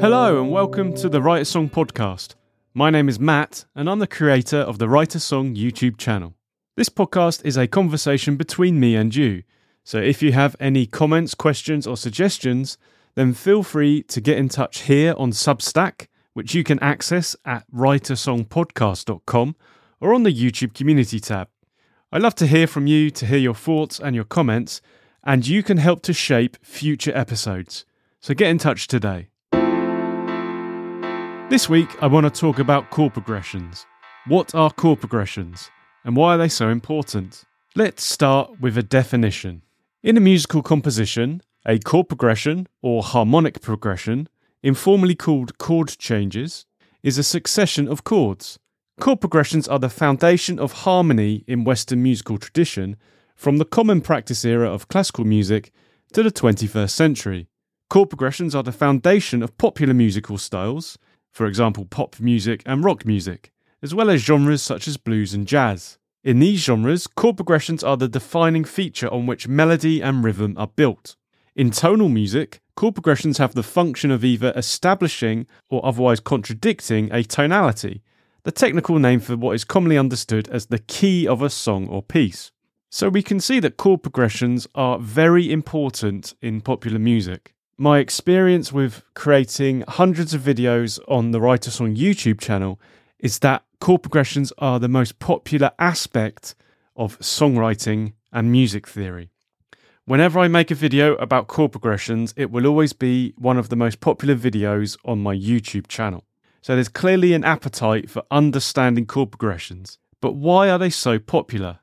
[0.00, 2.36] Hello, and welcome to the Write a Song podcast.
[2.72, 6.34] My name is Matt, and I'm the creator of the Write a Song YouTube channel.
[6.76, 9.42] This podcast is a conversation between me and you.
[9.82, 12.78] So if you have any comments, questions, or suggestions,
[13.16, 17.64] then feel free to get in touch here on Substack, which you can access at
[17.72, 19.56] writeasongpodcast.com
[20.00, 21.48] or on the YouTube community tab.
[22.12, 24.80] I'd love to hear from you, to hear your thoughts and your comments,
[25.24, 27.84] and you can help to shape future episodes.
[28.20, 29.30] So get in touch today.
[31.50, 33.86] This week, I want to talk about chord progressions.
[34.26, 35.70] What are chord progressions,
[36.04, 37.46] and why are they so important?
[37.74, 39.62] Let's start with a definition.
[40.02, 44.28] In a musical composition, a chord progression, or harmonic progression,
[44.62, 46.66] informally called chord changes,
[47.02, 48.58] is a succession of chords.
[49.00, 52.94] Chord progressions are the foundation of harmony in Western musical tradition
[53.34, 55.72] from the common practice era of classical music
[56.12, 57.48] to the 21st century.
[57.88, 60.98] Chord progressions are the foundation of popular musical styles,
[61.32, 65.46] for example, pop music and rock music, as well as genres such as blues and
[65.46, 65.98] jazz.
[66.24, 70.66] In these genres, chord progressions are the defining feature on which melody and rhythm are
[70.66, 71.16] built.
[71.54, 77.22] In tonal music, chord progressions have the function of either establishing or otherwise contradicting a
[77.22, 78.02] tonality,
[78.42, 82.02] the technical name for what is commonly understood as the key of a song or
[82.02, 82.52] piece.
[82.90, 87.54] So we can see that chord progressions are very important in popular music.
[87.80, 92.80] My experience with creating hundreds of videos on the Write a Song YouTube channel
[93.20, 96.56] is that chord progressions are the most popular aspect
[96.96, 99.30] of songwriting and music theory.
[100.06, 103.76] Whenever I make a video about chord progressions, it will always be one of the
[103.76, 106.24] most popular videos on my YouTube channel.
[106.62, 109.98] So there's clearly an appetite for understanding chord progressions.
[110.20, 111.78] But why are they so popular?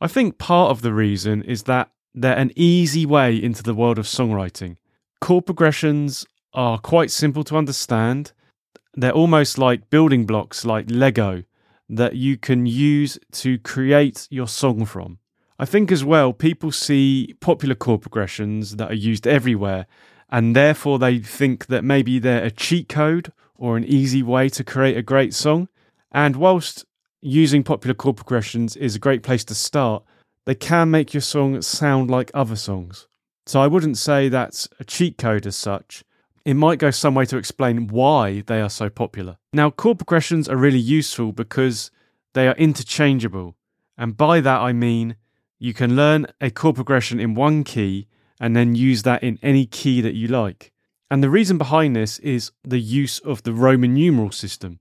[0.00, 3.98] I think part of the reason is that they're an easy way into the world
[3.98, 4.78] of songwriting.
[5.20, 8.32] Chord progressions are quite simple to understand.
[8.94, 11.44] They're almost like building blocks, like Lego,
[11.88, 15.18] that you can use to create your song from.
[15.58, 19.86] I think as well, people see popular chord progressions that are used everywhere,
[20.30, 24.64] and therefore they think that maybe they're a cheat code or an easy way to
[24.64, 25.68] create a great song.
[26.10, 26.86] And whilst
[27.20, 30.02] using popular chord progressions is a great place to start,
[30.46, 33.06] they can make your song sound like other songs.
[33.46, 36.04] So I wouldn't say that's a cheat code as such.
[36.44, 39.36] It might go some way to explain why they are so popular.
[39.52, 41.90] Now, chord progressions are really useful because
[42.32, 43.56] they are interchangeable.
[43.98, 45.16] And by that I mean
[45.58, 48.08] you can learn a chord progression in one key
[48.40, 50.72] and then use that in any key that you like.
[51.10, 54.80] And the reason behind this is the use of the Roman numeral system.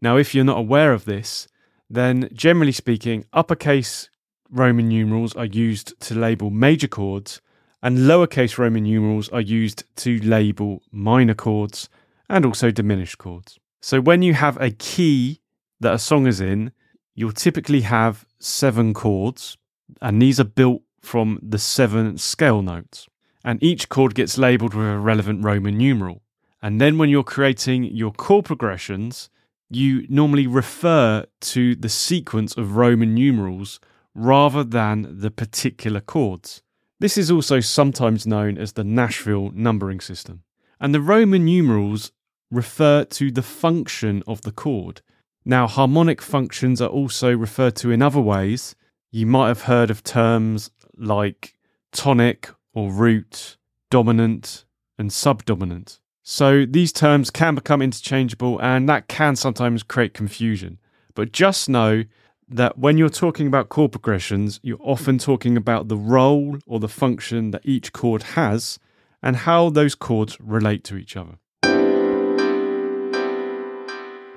[0.00, 1.48] Now, if you're not aware of this,
[1.90, 4.10] then generally speaking, uppercase
[4.50, 7.40] Roman numerals are used to label major chords,
[7.82, 11.88] and lowercase Roman numerals are used to label minor chords
[12.28, 13.58] and also diminished chords.
[13.80, 15.40] So when you have a key
[15.80, 16.72] that a song is in,
[17.14, 19.56] you'll typically have seven chords,
[20.00, 23.06] and these are built from the seven scale notes.
[23.44, 26.22] And each chord gets labeled with a relevant Roman numeral.
[26.60, 29.30] And then when you're creating your chord progressions,
[29.70, 33.78] you normally refer to the sequence of Roman numerals
[34.14, 36.62] rather than the particular chords.
[37.00, 40.42] This is also sometimes known as the Nashville numbering system.
[40.80, 42.10] And the Roman numerals
[42.50, 45.00] refer to the function of the chord.
[45.44, 48.74] Now, harmonic functions are also referred to in other ways.
[49.10, 51.56] You might have heard of terms like
[51.92, 53.56] tonic or root,
[53.90, 54.64] dominant,
[54.98, 56.00] and subdominant.
[56.22, 60.78] So these terms can become interchangeable and that can sometimes create confusion.
[61.14, 62.04] But just know
[62.48, 65.24] that when you're talking about chord progressions, you're often mm-hmm.
[65.24, 68.78] talking about the role or the function that each chord has
[69.22, 71.38] and how those chords relate to each other.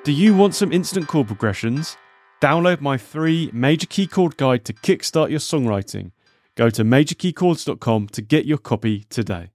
[0.03, 1.95] Do you want some instant chord progressions?
[2.41, 6.11] Download my free major key chord guide to kickstart your songwriting.
[6.55, 9.51] Go to majorkeychords.com to get your copy today.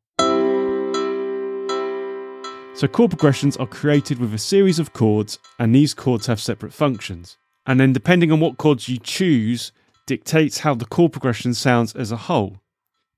[2.75, 6.73] So, chord progressions are created with a series of chords, and these chords have separate
[6.73, 7.39] functions.
[7.67, 9.73] And then, depending on what chords you choose,
[10.07, 12.59] dictates how the chord progression sounds as a whole.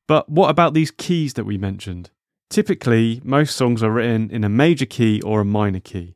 [0.06, 2.11] But what about these keys that we mentioned?
[2.49, 6.15] Typically, most songs are written in a major key or a minor key.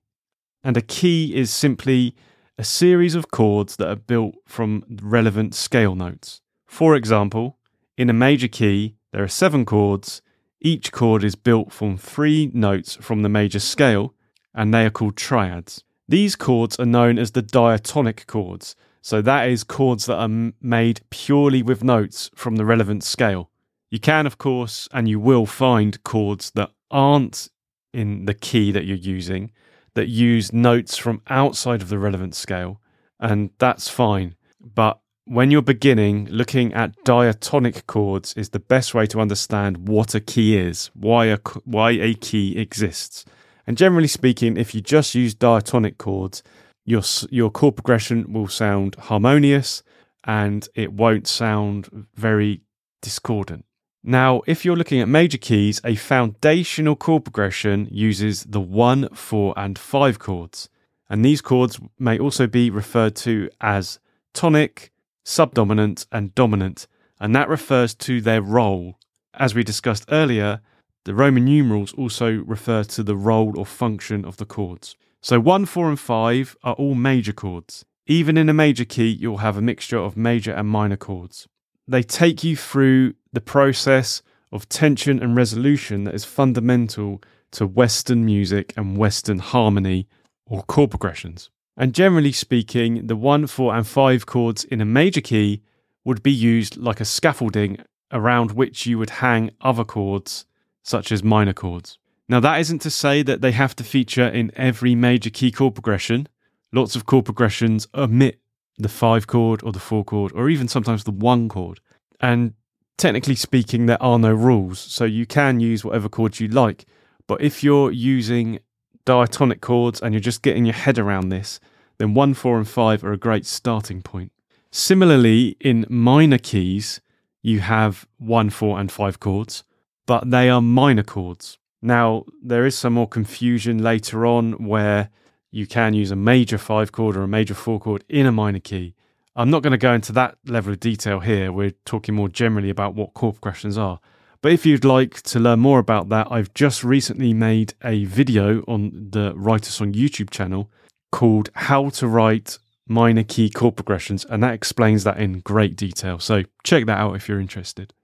[0.64, 2.14] And a key is simply
[2.56, 6.40] a series of chords that are built from relevant scale notes.
[6.64, 7.58] For example,
[7.98, 10.22] in a major key, there are seven chords.
[10.60, 14.14] Each chord is built from three notes from the major scale,
[14.54, 15.84] and they are called triads.
[16.08, 21.00] These chords are known as the diatonic chords, so that is chords that are made
[21.10, 23.50] purely with notes from the relevant scale.
[23.90, 27.48] You can, of course, and you will find chords that aren't
[27.92, 29.52] in the key that you're using
[29.94, 32.80] that use notes from outside of the relevant scale,
[33.20, 34.34] and that's fine.
[34.60, 40.14] But when you're beginning, looking at diatonic chords is the best way to understand what
[40.14, 43.24] a key is, why a, why a key exists.
[43.66, 46.42] And generally speaking, if you just use diatonic chords,
[46.84, 49.82] your, your chord progression will sound harmonious
[50.24, 52.60] and it won't sound very
[53.00, 53.64] discordant.
[54.04, 59.54] Now, if you're looking at major keys, a foundational chord progression uses the 1, 4,
[59.56, 60.68] and 5 chords.
[61.08, 64.00] And these chords may also be referred to as
[64.32, 64.92] tonic,
[65.24, 66.88] subdominant, and dominant,
[67.20, 68.98] and that refers to their role.
[69.34, 70.60] As we discussed earlier,
[71.04, 74.96] the Roman numerals also refer to the role or function of the chords.
[75.20, 77.84] So 1, 4, and 5 are all major chords.
[78.06, 81.48] Even in a major key, you'll have a mixture of major and minor chords.
[81.86, 87.22] They take you through the process of tension and resolution that is fundamental
[87.52, 90.08] to Western music and Western harmony
[90.46, 91.50] or chord progressions.
[91.76, 95.62] And generally speaking, the 1, 4, and 5 chords in a major key
[96.04, 97.78] would be used like a scaffolding
[98.10, 100.44] around which you would hang other chords,
[100.82, 101.98] such as minor chords.
[102.28, 105.74] Now, that isn't to say that they have to feature in every major key chord
[105.74, 106.28] progression.
[106.72, 108.40] Lots of chord progressions omit
[108.78, 111.80] the 5 chord or the 4 chord, or even sometimes the 1 chord.
[112.20, 112.54] And
[112.96, 116.86] technically speaking, there are no rules, so you can use whatever chords you like.
[117.26, 118.60] But if you're using
[119.04, 121.60] diatonic chords and you're just getting your head around this,
[121.98, 124.32] then 1, 4, and 5 are a great starting point.
[124.70, 127.00] Similarly, in minor keys,
[127.42, 129.64] you have 1, 4, and 5 chords,
[130.06, 131.58] but they are minor chords.
[131.80, 135.10] Now, there is some more confusion later on where
[135.50, 138.60] you can use a major 5 chord or a major 4 chord in a minor
[138.60, 138.94] key.
[139.34, 141.50] I'm not going to go into that level of detail here.
[141.52, 143.98] We're talking more generally about what chord progressions are.
[144.42, 148.62] But if you'd like to learn more about that, I've just recently made a video
[148.66, 150.70] on the Write a Song YouTube channel
[151.12, 152.58] called How to Write
[152.88, 156.18] Minor Key Chord Progressions, and that explains that in great detail.
[156.18, 157.94] So check that out if you're interested.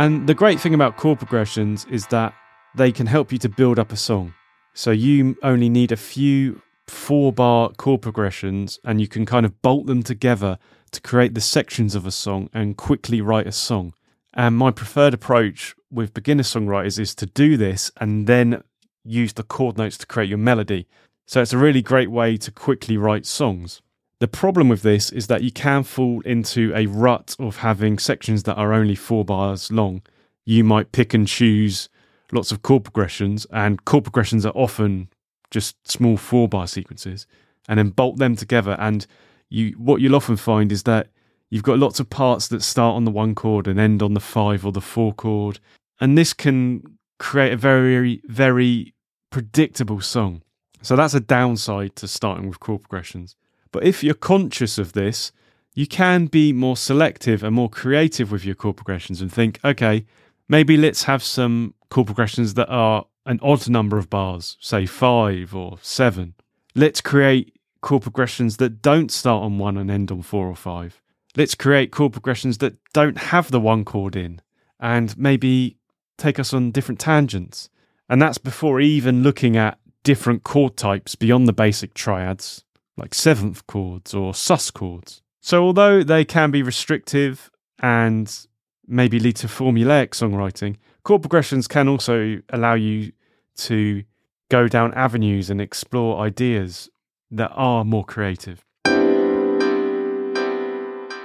[0.00, 2.32] And the great thing about chord progressions is that
[2.74, 4.32] they can help you to build up a song.
[4.72, 9.60] So you only need a few four bar chord progressions and you can kind of
[9.60, 10.58] bolt them together
[10.92, 13.92] to create the sections of a song and quickly write a song.
[14.32, 18.62] And my preferred approach with beginner songwriters is to do this and then
[19.04, 20.88] use the chord notes to create your melody.
[21.26, 23.82] So it's a really great way to quickly write songs.
[24.20, 28.42] The problem with this is that you can fall into a rut of having sections
[28.42, 30.02] that are only four bars long.
[30.44, 31.88] You might pick and choose
[32.30, 35.08] lots of chord progressions, and chord progressions are often
[35.50, 37.26] just small four bar sequences,
[37.66, 38.76] and then bolt them together.
[38.78, 39.06] And
[39.48, 41.08] you what you'll often find is that
[41.48, 44.20] you've got lots of parts that start on the one chord and end on the
[44.20, 45.60] five or the four chord.
[45.98, 48.92] And this can create a very, very
[49.30, 50.42] predictable song.
[50.82, 53.34] So that's a downside to starting with chord progressions.
[53.72, 55.32] But if you're conscious of this,
[55.74, 60.04] you can be more selective and more creative with your chord progressions and think, okay,
[60.48, 65.54] maybe let's have some chord progressions that are an odd number of bars, say five
[65.54, 66.34] or seven.
[66.74, 71.00] Let's create chord progressions that don't start on one and end on four or five.
[71.36, 74.40] Let's create chord progressions that don't have the one chord in
[74.80, 75.76] and maybe
[76.18, 77.70] take us on different tangents.
[78.08, 82.64] And that's before even looking at different chord types beyond the basic triads,
[83.00, 85.22] like seventh chords or sus chords.
[85.40, 88.46] So, although they can be restrictive and
[88.86, 93.12] maybe lead to formulaic songwriting, chord progressions can also allow you
[93.56, 94.04] to
[94.50, 96.90] go down avenues and explore ideas
[97.30, 98.64] that are more creative.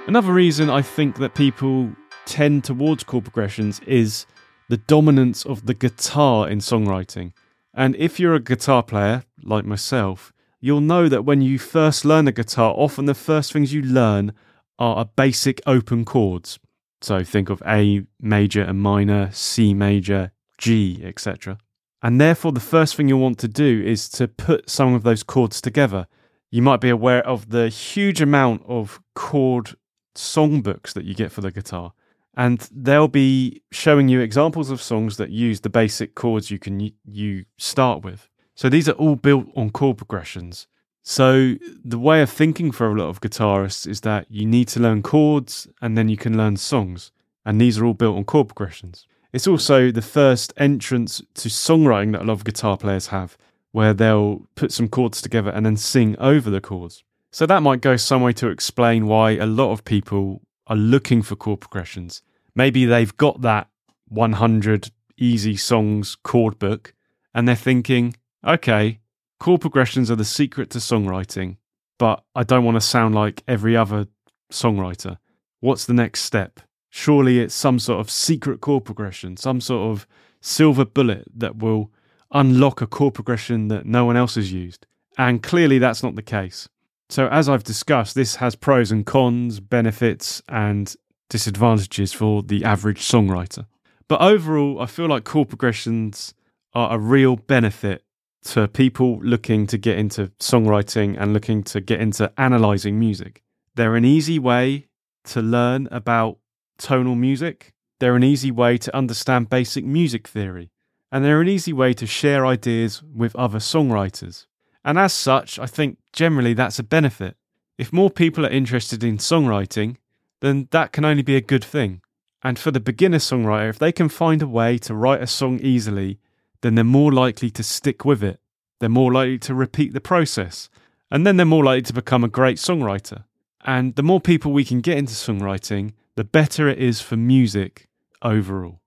[0.06, 1.90] Another reason I think that people
[2.24, 4.24] tend towards chord progressions is
[4.68, 7.32] the dominance of the guitar in songwriting.
[7.74, 10.32] And if you're a guitar player, like myself,
[10.66, 14.32] you'll know that when you first learn a guitar, often the first things you learn
[14.78, 16.58] are basic open chords.
[17.00, 21.58] So think of A major and minor, C major, G, etc.
[22.02, 25.22] And therefore, the first thing you'll want to do is to put some of those
[25.22, 26.06] chords together.
[26.50, 29.76] You might be aware of the huge amount of chord
[30.14, 31.92] songbooks that you get for the guitar.
[32.36, 36.92] And they'll be showing you examples of songs that use the basic chords you can
[37.04, 38.28] you start with.
[38.56, 40.66] So these are all built on chord progressions.
[41.02, 44.80] So the way of thinking for a lot of guitarists is that you need to
[44.80, 47.12] learn chords and then you can learn songs.
[47.44, 49.06] And these are all built on chord progressions.
[49.32, 53.36] It's also the first entrance to songwriting that a lot of guitar players have,
[53.72, 57.04] where they'll put some chords together and then sing over the chords.
[57.30, 61.20] So that might go some way to explain why a lot of people are looking
[61.20, 62.22] for chord progressions.
[62.54, 63.68] Maybe they've got that
[64.08, 66.94] 100 easy songs chord book
[67.34, 69.00] and they're thinking, okay,
[69.40, 71.56] chord progressions are the secret to songwriting,
[71.98, 74.06] but I don't want to sound like every other
[74.52, 75.18] songwriter.
[75.60, 76.60] What's the next step?
[76.90, 80.06] Surely it's some sort of secret chord progression, some sort of
[80.40, 81.90] silver bullet that will
[82.30, 84.86] unlock a chord progression that no one else has used.
[85.18, 86.68] And clearly that's not the case.
[87.08, 90.94] So, as I've discussed, this has pros and cons, benefits and
[91.30, 93.66] disadvantages for the average songwriter.
[94.08, 96.34] But overall, I feel like chord progressions
[96.74, 98.04] are a real benefit
[98.46, 103.42] to people looking to get into songwriting and looking to get into analyzing music.
[103.74, 104.86] They're an easy way
[105.24, 106.38] to learn about
[106.78, 107.74] tonal music.
[107.98, 110.70] They're an easy way to understand basic music theory.
[111.10, 114.46] And they're an easy way to share ideas with other songwriters.
[114.84, 117.36] And as such, I think generally that's a benefit.
[117.78, 119.96] If more people are interested in songwriting,
[120.40, 122.00] then that can only be a good thing.
[122.42, 125.58] And for the beginner songwriter, if they can find a way to write a song
[125.60, 126.20] easily,
[126.66, 128.40] then they're more likely to stick with it.
[128.80, 130.68] They're more likely to repeat the process.
[131.12, 133.24] And then they're more likely to become a great songwriter.
[133.64, 137.88] And the more people we can get into songwriting, the better it is for music
[138.20, 138.80] overall.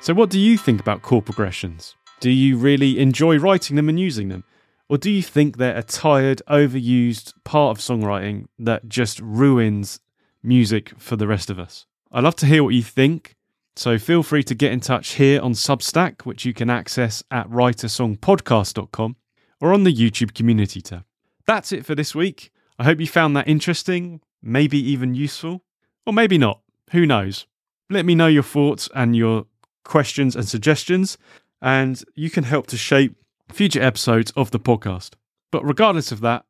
[0.00, 1.96] So, what do you think about chord progressions?
[2.20, 4.44] Do you really enjoy writing them and using them?
[4.88, 9.98] Or do you think they're a tired, overused part of songwriting that just ruins
[10.42, 11.86] music for the rest of us?
[12.12, 13.34] I'd love to hear what you think.
[13.76, 17.48] So feel free to get in touch here on Substack, which you can access at
[17.50, 19.16] writeasongpodcast.com
[19.60, 21.04] or on the YouTube community tab.
[21.46, 22.50] That's it for this week.
[22.78, 25.62] I hope you found that interesting, maybe even useful,
[26.06, 26.60] or maybe not.
[26.92, 27.46] Who knows?
[27.90, 29.46] Let me know your thoughts and your
[29.84, 31.18] questions and suggestions,
[31.60, 33.16] and you can help to shape
[33.52, 35.12] future episodes of the podcast.
[35.50, 36.44] But regardless of that,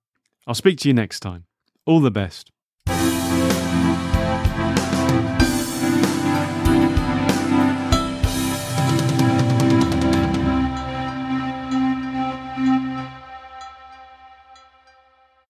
[0.47, 1.45] I'll speak to you next time.
[1.87, 2.51] All the best.